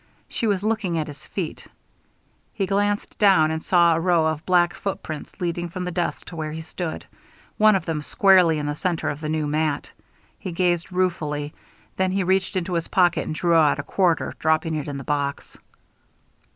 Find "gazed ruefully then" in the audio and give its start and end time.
10.53-12.11